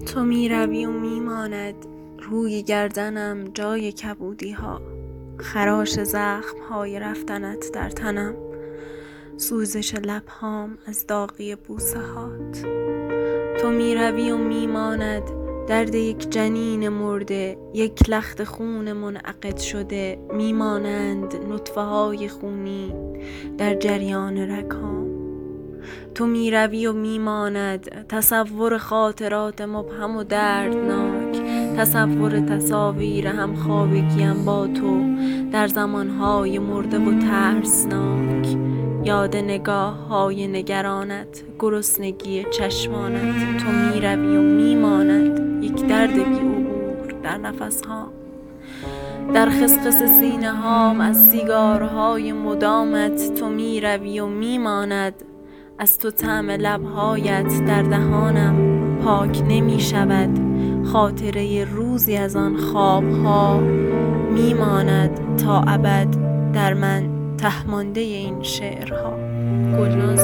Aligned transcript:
تو 0.00 0.24
می 0.24 0.48
روی 0.48 0.86
و 0.86 0.90
می 0.90 1.20
ماند 1.20 1.74
روی 2.18 2.62
گردنم 2.62 3.44
جای 3.54 3.92
کبودی 3.92 4.52
ها 4.52 4.80
خراش 5.38 6.02
زخم 6.02 6.58
های 6.70 7.00
رفتنت 7.00 7.70
در 7.72 7.90
تنم. 7.90 8.34
سوزش 9.36 9.94
لبهام 9.94 10.78
از 10.86 11.06
داغی 11.06 11.54
بوسه 11.54 12.00
هات 12.00 12.66
تو 13.60 13.70
می 13.70 13.94
روی 13.94 14.30
و 14.30 14.36
می 14.38 14.66
ماند 14.66 15.22
درد 15.68 15.94
یک 15.94 16.30
جنین 16.30 16.88
مرده. 16.88 17.58
یک 17.74 18.10
لخت 18.10 18.44
خون 18.44 18.92
منعقد 18.92 19.58
شده. 19.58 20.18
می 20.32 20.52
مانند 20.52 21.34
نطفه 21.52 21.80
های 21.80 22.28
خونی 22.28 22.94
در 23.58 23.74
جریان 23.74 24.38
رگهام. 24.38 25.19
تو 26.14 26.26
می 26.26 26.50
روی 26.50 26.86
و 26.86 26.92
می 26.92 27.18
ماند 27.18 28.06
تصور 28.08 28.78
خاطرات 28.78 29.60
مبهم 29.60 30.16
و 30.16 30.24
دردناک. 30.24 31.42
تصور 31.76 32.40
تصاویر 32.40 33.26
هم 33.26 33.54
خوابگیم 33.54 34.44
با 34.44 34.66
تو 34.66 35.16
در 35.52 35.66
زمانهای 35.66 36.58
مرده 36.58 36.98
و 36.98 37.18
ترسناک. 37.18 38.56
یاد 39.04 39.36
نگاه 39.36 40.06
های 40.08 40.46
نگرانت 40.46 41.42
گرسنگی 41.58 42.44
چشمانت. 42.50 43.56
تو 43.58 43.68
می 43.68 44.00
روی 44.00 44.36
و 44.36 44.42
می 44.42 44.74
ماند 44.74 45.64
یک 45.64 45.86
درد 45.86 46.20
عبور 46.20 47.14
در 47.22 47.38
نفس 47.38 47.82
ها 47.84 48.12
در 49.34 49.50
خسخس 49.50 50.02
سینه 50.02 50.50
هام 50.50 51.00
از 51.00 51.30
سیگارهای 51.30 52.32
مدامت 52.32 53.34
تو 53.34 53.48
می 53.48 53.80
روی 53.80 54.20
و 54.20 54.26
می 54.26 54.58
ماند 54.58 55.14
از 55.80 55.98
تو 55.98 56.10
طعم 56.10 56.50
لبهایت 56.50 57.64
در 57.66 57.82
دهانم 57.82 58.56
پاک 59.04 59.42
نمی 59.48 59.80
شود. 59.80 60.38
خاطره 60.86 61.64
روزی 61.64 62.16
از 62.16 62.36
آن 62.36 62.56
خوابها 62.56 63.60
می 64.32 64.54
ماند 64.54 65.36
تا 65.36 65.60
ابد 65.60 66.08
در 66.52 66.74
من 66.74 67.02
تهمانده 67.38 68.00
این 68.00 68.42
شعرها. 68.42 69.16
گلنازه 69.78 70.19